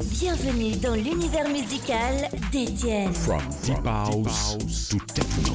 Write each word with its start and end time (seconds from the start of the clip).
Bienvenue 0.00 0.76
dans 0.76 0.94
l'univers 0.94 1.48
musical 1.48 2.28
d'Étienne. 2.52 3.12
From 3.12 3.42
deep 3.64 3.84
house 3.84 4.56
to 4.88 4.98
techno. 5.12 5.54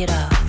it 0.00 0.10
up. 0.10 0.39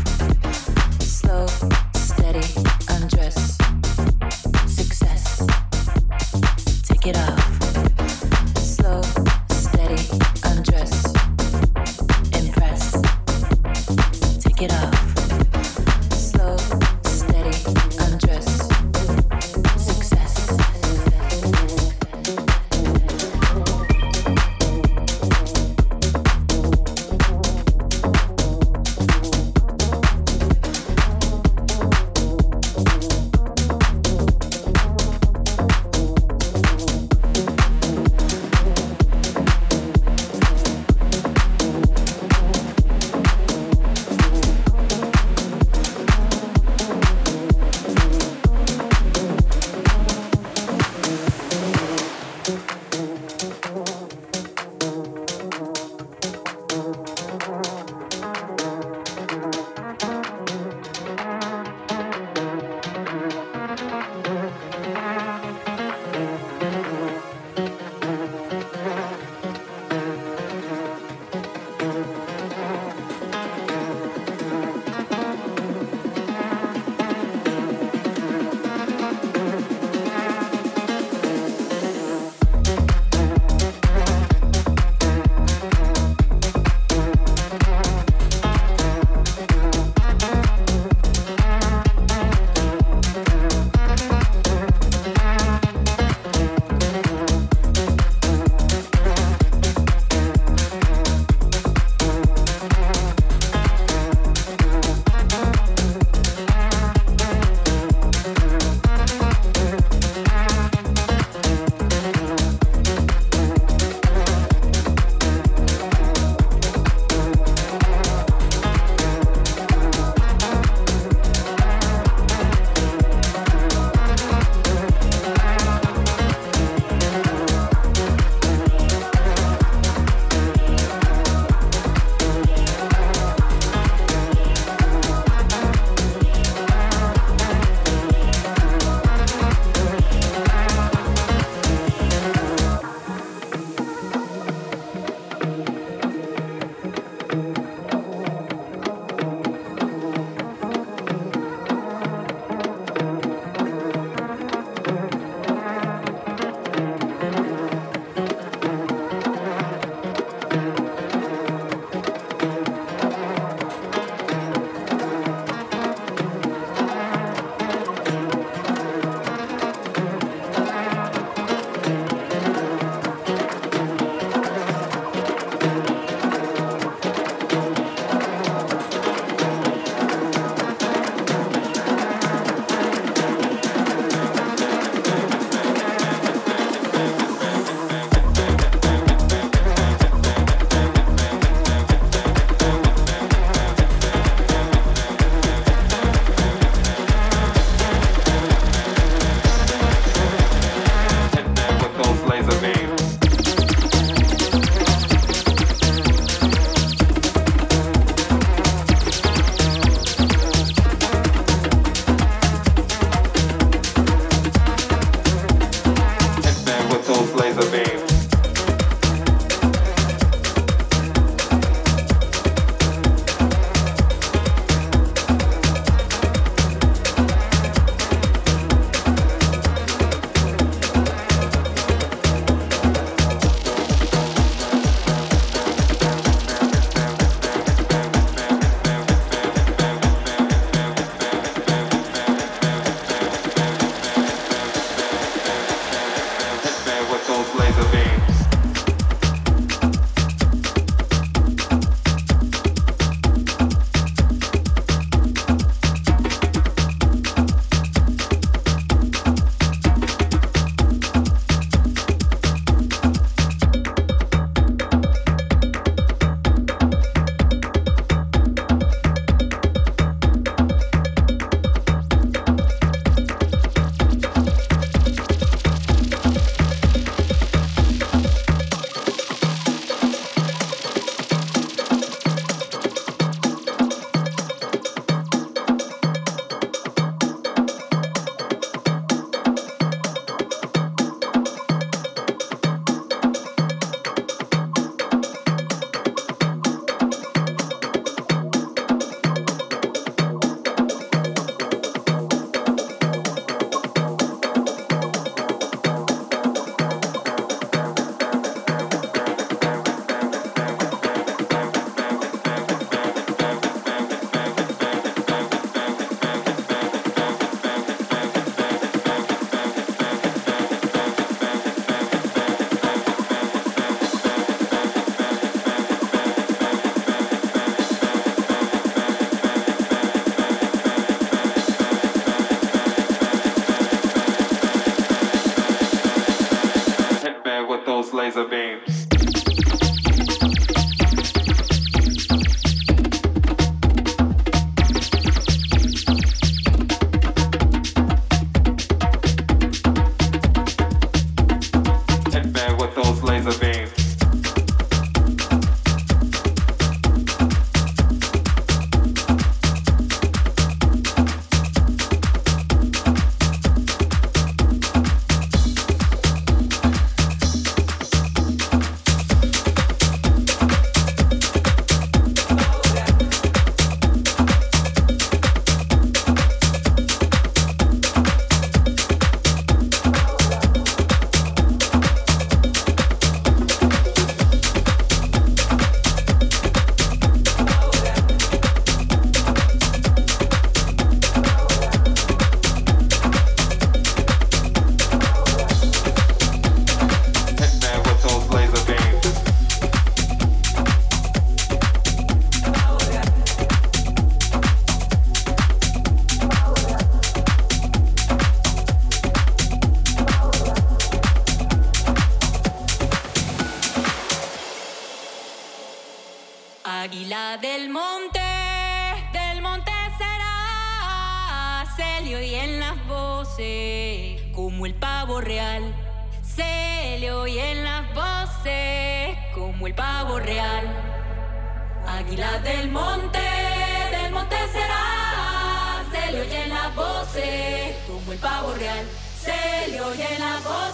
oye 440.12 440.40
la 440.40 440.58
voz 440.60 440.92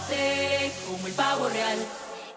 como 0.86 1.08
el 1.08 1.14
pavo 1.14 1.50
real. 1.50 1.78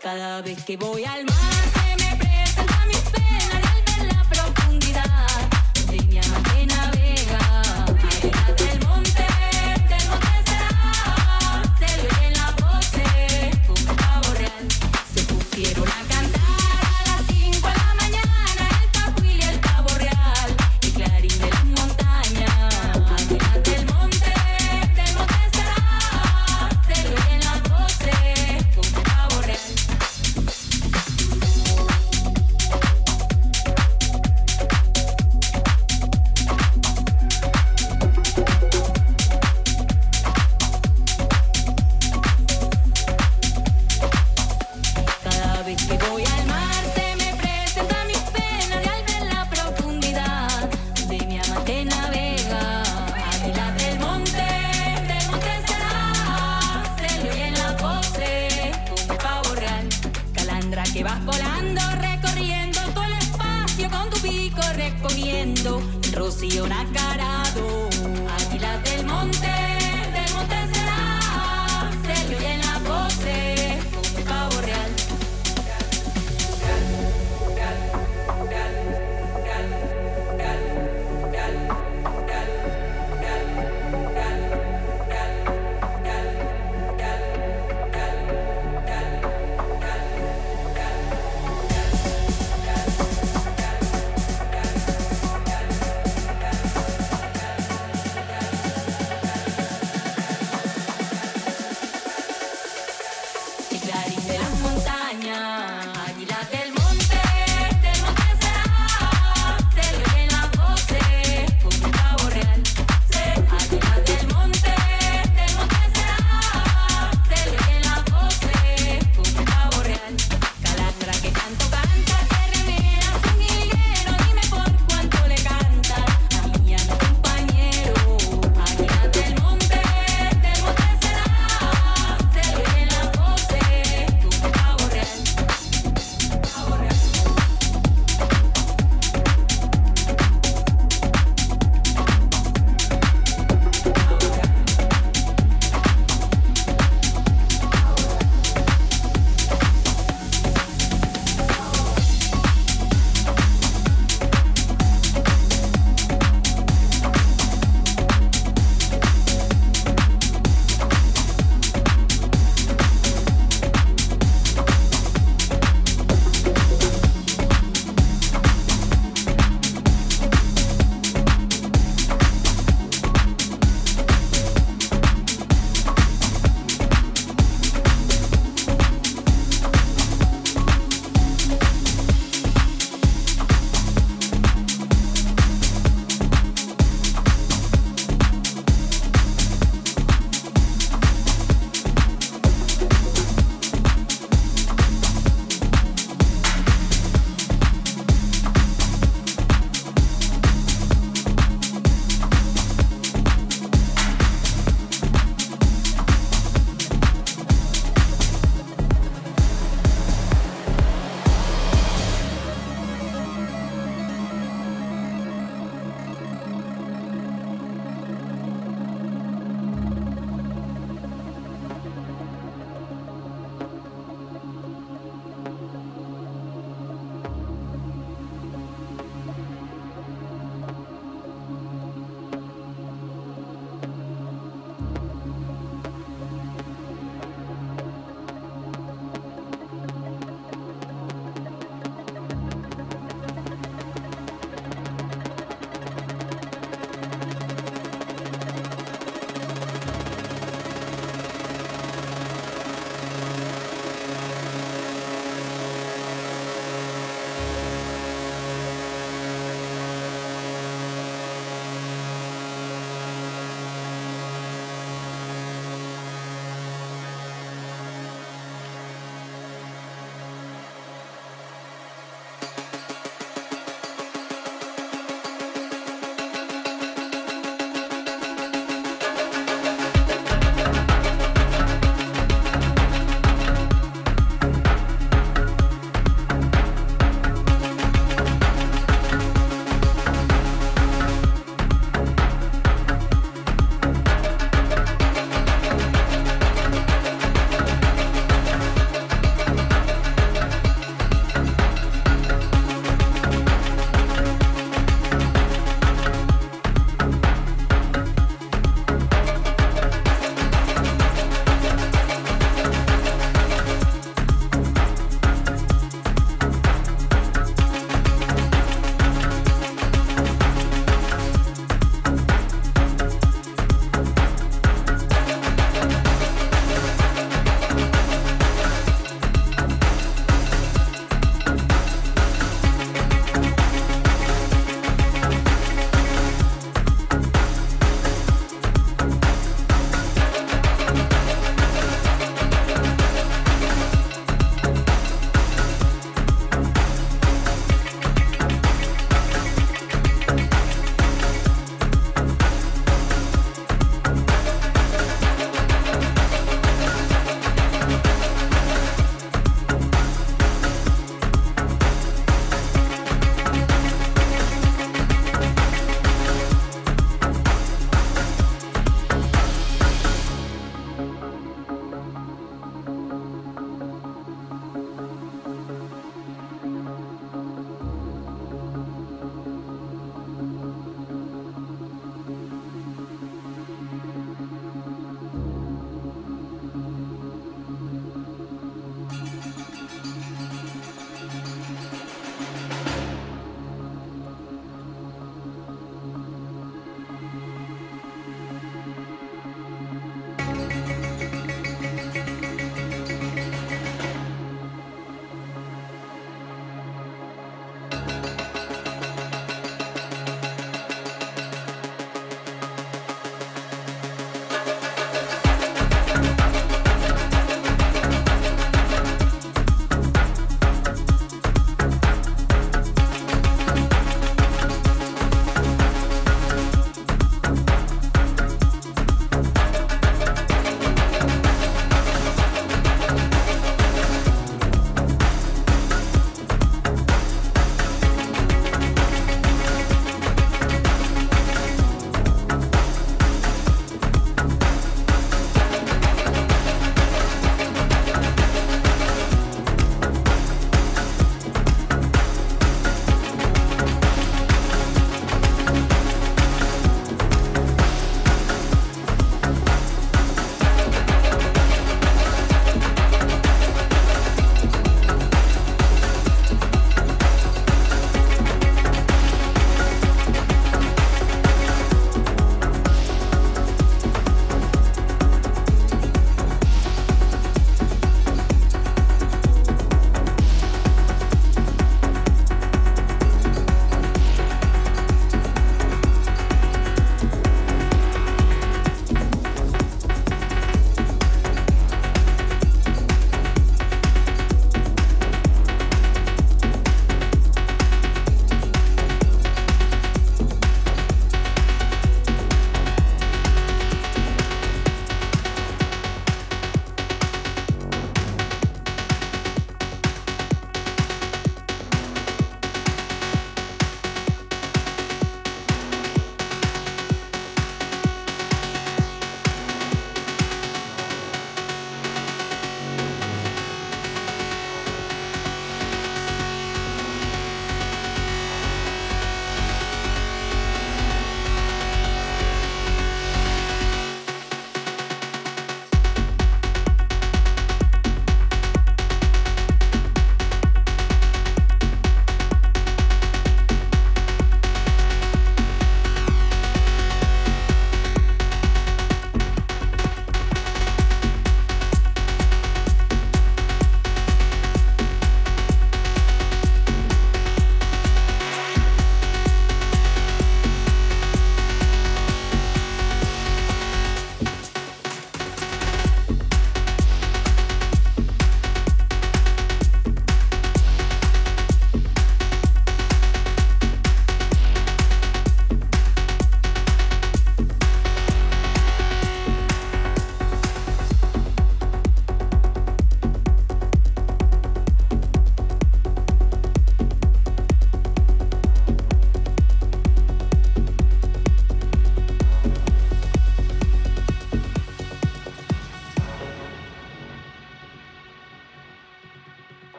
Cada 0.00 0.40
vez 0.42 0.64
que 0.64 0.76
voy 0.76 1.04
al 1.04 1.24
mar 1.24 1.64
se 1.76 1.88
me 2.02 2.16
presenta 2.16 2.86
mi 2.86 2.98
pena 3.14 3.56
y 3.62 3.66
al 3.72 3.82
ver 3.88 4.14
la 4.14 4.22
profundidad, 4.24 5.28
de 5.90 6.02
mi 6.06 6.18
alma 6.18 6.42
que 6.42 6.66
navega, 6.66 7.44
del 8.56 8.78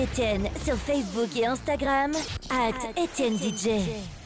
d'Étienne 0.00 0.48
sur 0.64 0.76
Facebook 0.76 1.28
et 1.36 1.46
Instagram, 1.46 2.12
at 2.50 3.02
Étienne 3.02 3.36
DJ. 3.36 4.19